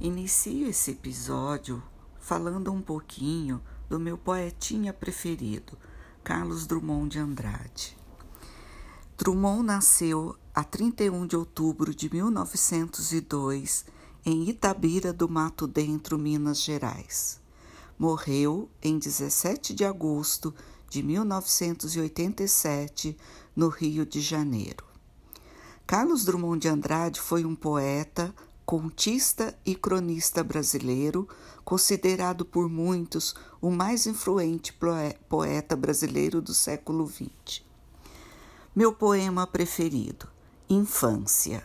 [0.00, 1.82] Inicio esse episódio
[2.20, 5.76] falando um pouquinho do meu poetinha preferido,
[6.22, 7.98] Carlos Drummond de Andrade.
[9.16, 13.86] Drummond nasceu a 31 de outubro de 1902
[14.24, 17.40] em Itabira do Mato Dentro, Minas Gerais.
[17.98, 20.54] Morreu em 17 de agosto
[20.88, 23.16] de 1987
[23.56, 24.86] no Rio de Janeiro.
[25.84, 28.32] Carlos Drummond de Andrade foi um poeta,
[28.68, 31.26] contista e cronista brasileiro,
[31.64, 34.78] considerado por muitos o mais influente
[35.26, 37.62] poeta brasileiro do século XX.
[38.76, 40.28] Meu poema preferido:
[40.68, 41.64] Infância.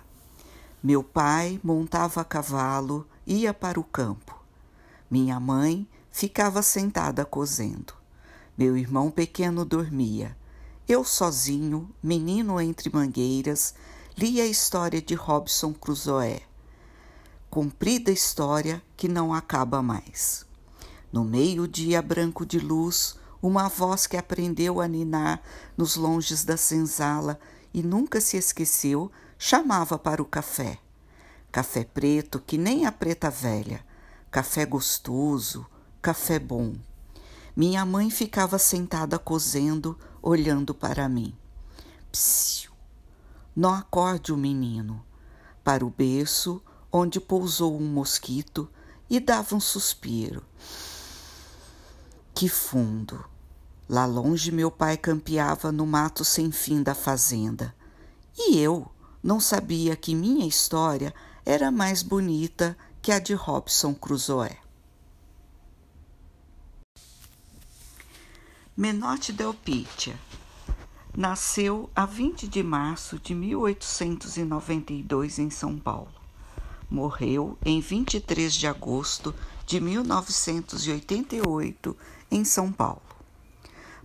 [0.81, 4.41] Meu pai montava a cavalo, ia para o campo.
[5.11, 7.93] Minha mãe ficava sentada cozendo.
[8.57, 10.37] Meu irmão pequeno dormia.
[10.87, 13.75] Eu sozinho, menino entre mangueiras,
[14.17, 16.41] lia a história de Robson Crusoe
[17.53, 20.43] comprida história que não acaba mais.
[21.11, 25.39] No meio-dia branco de luz, uma voz que aprendeu a ninar
[25.77, 27.39] nos longes da senzala
[27.71, 30.79] e nunca se esqueceu, chamava para o café.
[31.51, 33.85] Café preto que nem a preta velha,
[34.31, 35.63] café gostoso,
[36.01, 36.73] café bom.
[37.55, 41.37] Minha mãe ficava sentada cozendo, olhando para mim.
[42.11, 42.71] Psiu!
[43.55, 45.05] Não acorde o menino.
[45.63, 46.59] Para o berço,
[46.95, 48.69] onde pousou um mosquito
[49.09, 50.43] e dava um suspiro.
[52.35, 53.25] Que fundo!
[53.89, 57.73] Lá longe meu pai campeava no mato sem fim da fazenda.
[58.37, 58.87] E eu
[59.23, 61.11] não sabia que minha história
[61.43, 64.55] era mais bonita que a de Robson Crusoe.
[68.77, 70.17] Menotti Del Pitia
[71.15, 76.22] nasceu a 20 de março de 1892 em São Paulo
[76.93, 79.33] morreu em 23 de agosto
[79.65, 81.97] de 1988
[82.29, 83.01] em São Paulo.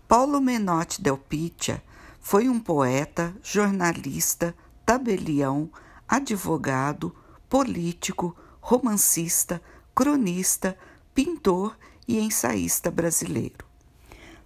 [0.09, 1.85] Paulo Menotti Del Pitia
[2.19, 4.55] foi um poeta, jornalista,
[4.87, 5.69] tabelião,
[6.09, 7.15] advogado,
[7.49, 9.63] político, romancista,
[9.95, 10.77] cronista,
[11.15, 13.67] pintor e ensaísta brasileiro.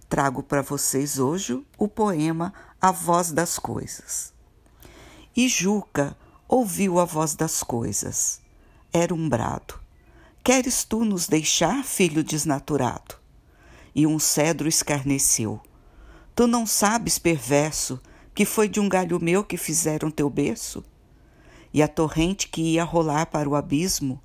[0.09, 4.33] Trago para vocês hoje o poema A Voz das Coisas.
[5.35, 6.15] E Juca
[6.53, 8.39] ouviu a voz das coisas.
[8.93, 9.73] Era um brado.
[10.43, 13.15] Queres tu nos deixar, filho desnaturado?
[13.95, 15.59] E um cedro escarneceu.
[16.35, 17.99] Tu não sabes, perverso,
[18.35, 20.83] que foi de um galho meu que fizeram teu berço?
[21.73, 24.21] E a torrente que ia rolar para o abismo?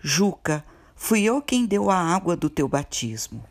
[0.00, 0.64] Juca,
[0.96, 3.44] fui eu quem deu a água do teu batismo.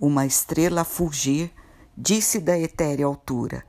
[0.00, 1.52] Uma estrela a fulgir,
[1.96, 3.64] disse da etérea altura.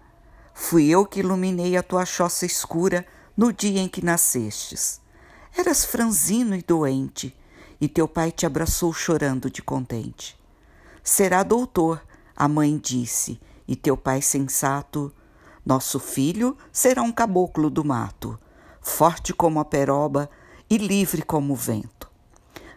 [0.51, 3.05] Fui eu que iluminei a tua choça escura
[3.37, 4.99] no dia em que nascestes.
[5.55, 7.35] Eras franzino e doente,
[7.79, 10.35] e teu pai te abraçou chorando de contente.
[11.03, 12.03] Será doutor,
[12.35, 15.13] a mãe disse, e teu pai sensato.
[15.63, 18.39] Nosso filho será um caboclo do mato,
[18.81, 20.29] forte como a peroba
[20.67, 22.09] e livre como o vento.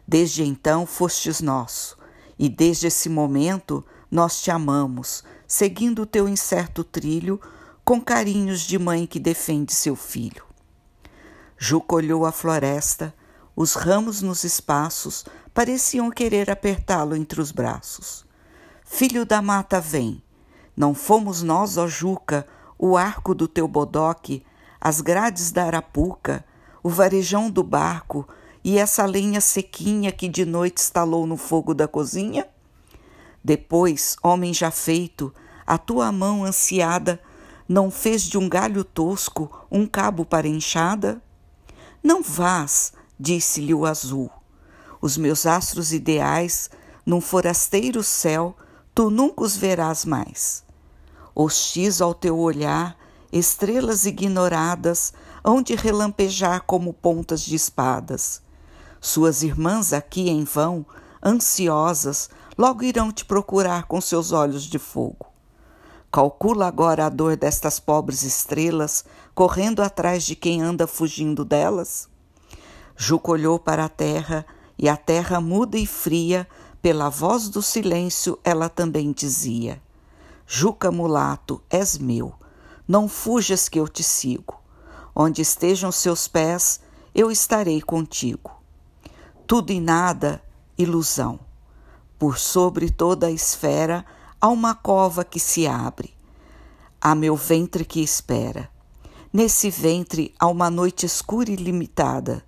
[0.06, 1.96] Desde então fostes nosso,
[2.38, 7.40] e desde esse momento nós te amamos, seguindo o teu incerto trilho,
[7.84, 10.49] com carinhos de mãe que defende seu filho.
[11.62, 13.14] Juca olhou a floresta,
[13.54, 18.24] os ramos nos espaços pareciam querer apertá-lo entre os braços.
[18.82, 20.22] Filho da mata, vem.
[20.74, 22.46] Não fomos nós, ó Juca,
[22.78, 24.42] o arco do teu bodoque,
[24.80, 26.42] as grades da arapuca,
[26.82, 28.26] o varejão do barco
[28.64, 32.48] e essa lenha sequinha que de noite estalou no fogo da cozinha?
[33.44, 35.30] Depois, homem já feito,
[35.66, 37.20] a tua mão ansiada
[37.68, 41.22] não fez de um galho tosco um cabo para enxada?
[42.02, 44.30] Não vás, disse-lhe o azul.
[45.02, 46.70] Os meus astros ideais,
[47.04, 48.56] num forasteiro céu,
[48.94, 50.64] tu nunca os verás mais.
[51.34, 52.96] Hostis ao teu olhar,
[53.30, 55.12] estrelas ignoradas
[55.44, 58.40] hão de relampejar como pontas de espadas.
[58.98, 60.86] Suas irmãs aqui em vão,
[61.22, 65.29] ansiosas, logo irão te procurar com seus olhos de fogo.
[66.12, 72.08] Calcula agora a dor destas pobres estrelas, correndo atrás de quem anda fugindo delas?
[72.96, 74.44] Juca olhou para a terra,
[74.76, 76.48] e a terra muda e fria,
[76.82, 79.80] pela voz do silêncio, ela também dizia:
[80.46, 82.34] Juca mulato, és meu,
[82.88, 84.58] não fujas que eu te sigo.
[85.14, 86.80] Onde estejam seus pés,
[87.14, 88.50] eu estarei contigo.
[89.46, 90.42] Tudo e nada,
[90.76, 91.38] ilusão.
[92.18, 94.04] Por sobre toda a esfera,
[94.40, 96.14] há uma cova que se abre.
[97.00, 98.70] Há meu ventre que espera.
[99.32, 102.44] Nesse ventre há uma noite escura e limitada,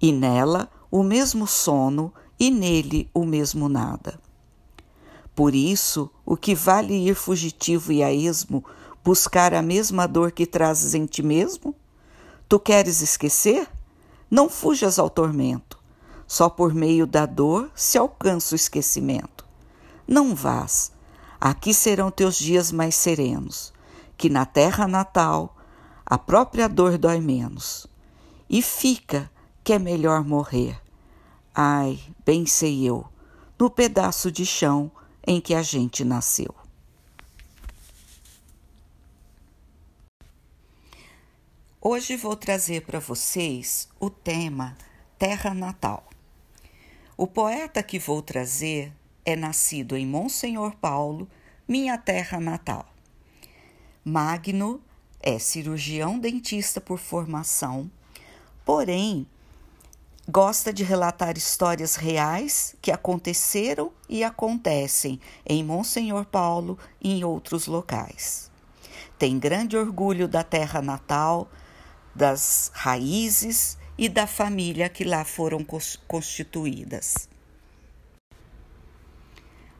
[0.00, 4.18] e nela o mesmo sono e nele o mesmo nada.
[5.34, 8.64] Por isso, o que vale ir fugitivo e a esmo
[9.04, 11.74] buscar a mesma dor que trazes em ti mesmo?
[12.48, 13.68] Tu queres esquecer?
[14.30, 15.78] Não fujas ao tormento.
[16.26, 19.46] Só por meio da dor se alcança o esquecimento.
[20.08, 20.95] Não vás.
[21.48, 23.72] Aqui serão teus dias mais serenos,
[24.18, 25.56] que na terra natal
[26.04, 27.86] a própria dor dói menos.
[28.50, 29.30] E fica
[29.62, 30.76] que é melhor morrer.
[31.54, 33.06] Ai, bem sei eu,
[33.56, 34.90] no pedaço de chão
[35.24, 36.52] em que a gente nasceu.
[41.80, 44.76] Hoje vou trazer para vocês o tema
[45.16, 46.08] Terra Natal.
[47.16, 48.92] O poeta que vou trazer
[49.26, 51.28] é nascido em Monsenhor Paulo,
[51.66, 52.86] minha terra natal.
[54.04, 54.80] Magno
[55.20, 57.90] é cirurgião dentista por formação,
[58.64, 59.26] porém
[60.28, 67.66] gosta de relatar histórias reais que aconteceram e acontecem em Monsenhor Paulo e em outros
[67.66, 68.48] locais.
[69.18, 71.50] Tem grande orgulho da terra natal,
[72.14, 75.66] das raízes e da família que lá foram
[76.06, 77.28] constituídas.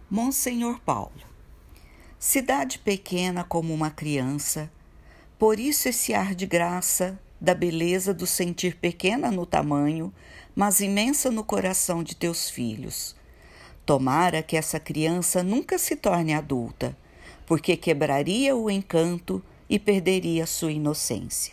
[0.08, 1.10] Monsenhor Paulo.
[2.16, 4.70] Cidade pequena como uma criança,
[5.36, 10.14] por isso esse ar de graça, da beleza do sentir pequena no tamanho,
[10.54, 13.16] mas imensa no coração de teus filhos.
[13.84, 16.96] Tomara que essa criança nunca se torne adulta,
[17.44, 21.52] porque quebraria o encanto e perderia sua inocência.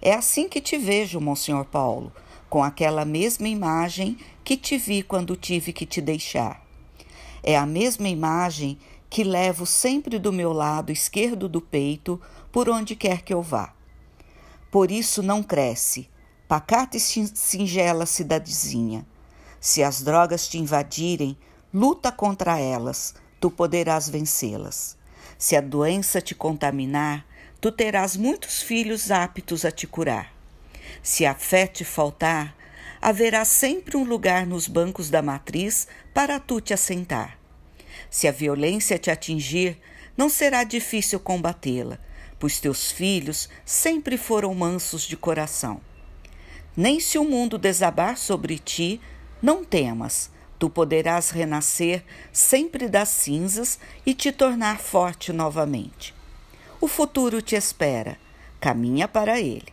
[0.00, 2.10] É assim que te vejo, Monsenhor Paulo,
[2.48, 6.66] com aquela mesma imagem que te vi quando tive que te deixar.
[7.42, 8.78] É a mesma imagem
[9.10, 12.20] que levo sempre do meu lado esquerdo do peito,
[12.52, 13.72] por onde quer que eu vá.
[14.70, 16.08] Por isso não cresce,
[16.46, 19.06] pacata e singela cidadezinha.
[19.60, 21.36] Se as drogas te invadirem,
[21.72, 24.96] luta contra elas, tu poderás vencê-las.
[25.38, 27.24] Se a doença te contaminar,
[27.60, 30.32] tu terás muitos filhos aptos a te curar.
[31.02, 32.54] Se a fé te faltar,
[33.00, 37.38] haverá sempre um lugar nos bancos da matriz para tu te assentar.
[38.10, 39.78] Se a violência te atingir,
[40.16, 41.98] não será difícil combatê-la,
[42.38, 45.80] pois teus filhos sempre foram mansos de coração.
[46.76, 49.00] Nem se o mundo desabar sobre ti,
[49.42, 56.14] não temas, tu poderás renascer sempre das cinzas e te tornar forte novamente.
[56.80, 58.18] O futuro te espera,
[58.60, 59.72] caminha para ele.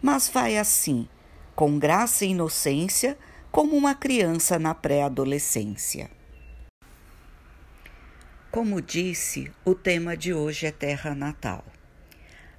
[0.00, 1.08] Mas vai assim,
[1.54, 3.16] com graça e inocência,
[3.50, 6.10] como uma criança na pré-adolescência.
[8.50, 11.64] Como disse, o tema de hoje é Terra Natal.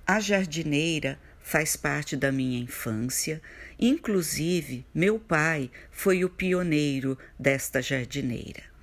[0.06, 3.42] A jardineira faz parte da minha infância,
[3.80, 8.74] inclusive meu pai foi o pioneiro desta jardineira.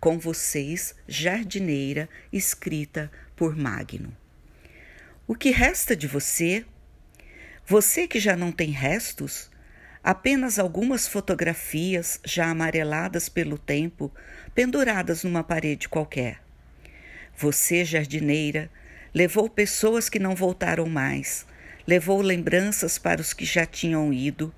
[0.00, 4.16] Com vocês, Jardineira, escrita por Magno.
[5.26, 6.64] O que resta de você?
[7.70, 9.48] Você que já não tem restos?
[10.02, 14.12] Apenas algumas fotografias já amareladas pelo tempo,
[14.52, 16.42] penduradas numa parede qualquer.
[17.38, 18.68] Você, jardineira,
[19.14, 21.46] levou pessoas que não voltaram mais,
[21.86, 24.52] levou lembranças para os que já tinham ido,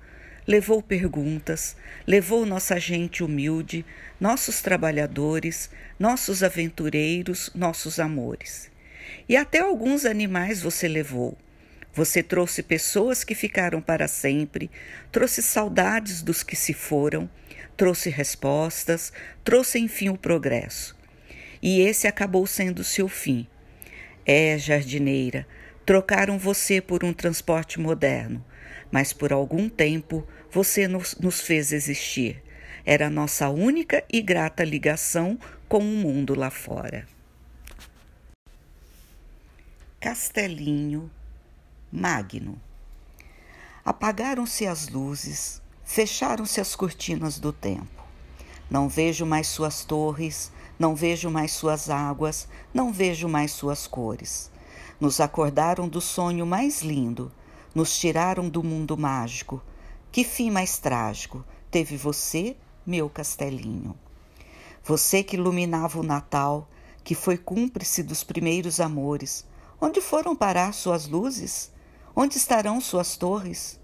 [0.47, 1.77] levou perguntas,
[2.07, 3.85] levou nossa gente humilde,
[4.19, 8.71] nossos trabalhadores, nossos aventureiros, nossos amores.
[9.29, 11.37] E até alguns animais você levou.
[11.93, 14.71] Você trouxe pessoas que ficaram para sempre,
[15.11, 17.29] trouxe saudades dos que se foram,
[17.77, 20.97] trouxe respostas, trouxe enfim o progresso.
[21.61, 23.47] E esse acabou sendo seu fim.
[24.25, 25.45] É, jardineira,
[25.85, 28.43] trocaram você por um transporte moderno,
[28.91, 32.41] mas por algum tempo você nos, nos fez existir.
[32.83, 35.37] Era nossa única e grata ligação
[35.69, 37.05] com o mundo lá fora.
[39.99, 41.09] Castelinho
[41.95, 42.59] Magno.
[43.85, 48.03] Apagaram-se as luzes, fecharam-se as cortinas do tempo.
[48.67, 54.49] Não vejo mais suas torres, não vejo mais suas águas, não vejo mais suas cores.
[54.99, 57.31] Nos acordaram do sonho mais lindo,
[57.75, 59.61] nos tiraram do mundo mágico.
[60.11, 63.95] Que fim mais trágico teve você, meu castelinho?
[64.83, 66.67] Você que iluminava o Natal,
[67.03, 69.45] que foi cúmplice dos primeiros amores,
[69.83, 71.69] Onde foram parar suas luzes?
[72.15, 73.79] Onde estarão suas torres?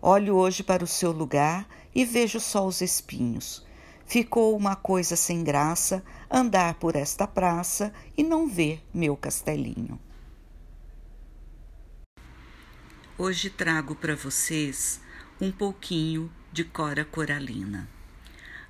[0.00, 3.66] Olho hoje para o seu lugar e vejo só os espinhos.
[4.06, 10.00] Ficou uma coisa sem graça andar por esta praça e não ver meu castelinho.
[13.18, 15.00] Hoje trago para vocês
[15.38, 17.86] um pouquinho de Cora Coralina.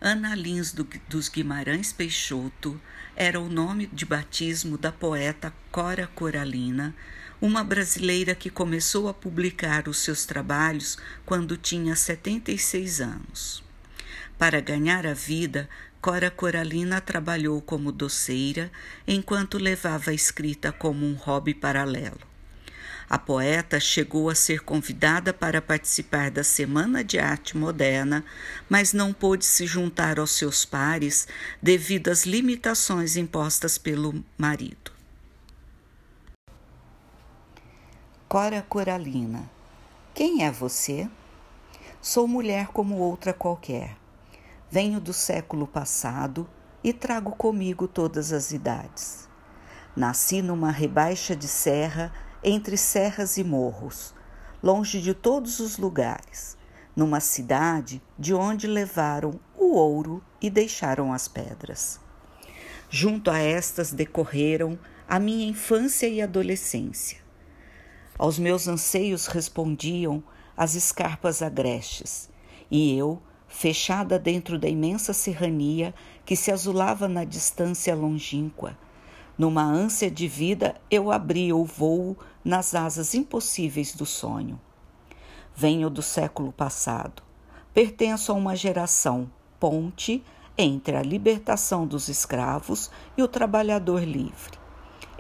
[0.00, 2.80] Ana Lins do, dos Guimarães Peixoto
[3.14, 6.94] era o nome de batismo da poeta Cora Coralina,
[7.40, 13.62] uma brasileira que começou a publicar os seus trabalhos quando tinha 76 anos.
[14.36, 15.68] Para ganhar a vida,
[16.00, 18.70] Cora Coralina trabalhou como doceira
[19.06, 22.20] enquanto levava a escrita como um hobby paralelo.
[23.10, 28.22] A poeta chegou a ser convidada para participar da Semana de Arte Moderna,
[28.68, 31.26] mas não pôde se juntar aos seus pares
[31.62, 34.97] devido às limitações impostas pelo marido.
[38.28, 39.50] Cora Coralina
[40.12, 41.08] Quem é você?
[41.98, 43.96] Sou mulher como outra qualquer.
[44.70, 46.46] Venho do século passado
[46.84, 49.26] e trago comigo todas as idades.
[49.96, 52.12] Nasci numa rebaixa de serra
[52.44, 54.14] entre serras e morros,
[54.62, 56.54] longe de todos os lugares,
[56.94, 61.98] numa cidade de onde levaram o ouro e deixaram as pedras.
[62.90, 67.26] Junto a estas decorreram a minha infância e adolescência.
[68.18, 70.22] Aos meus anseios respondiam
[70.56, 72.28] as escarpas agrestes,
[72.68, 75.94] e eu, fechada dentro da imensa serrania
[76.26, 78.76] que se azulava na distância longínqua,
[79.38, 84.60] numa ânsia de vida, eu abri o voo nas asas impossíveis do sonho.
[85.54, 87.22] Venho do século passado.
[87.72, 90.24] Pertenço a uma geração ponte
[90.56, 94.58] entre a libertação dos escravos e o trabalhador livre,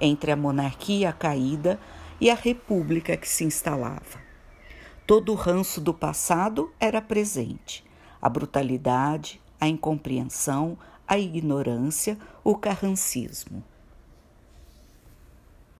[0.00, 1.78] entre a monarquia caída
[2.20, 4.20] e a república que se instalava.
[5.06, 7.84] Todo o ranço do passado era presente,
[8.20, 13.64] a brutalidade, a incompreensão, a ignorância, o carrancismo.